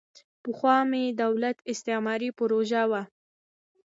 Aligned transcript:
پخوا 0.43 0.77
ملي 0.91 1.11
دولت 1.23 1.57
استعماري 1.71 2.29
پروژه 2.37 2.83
وه. 2.91 3.01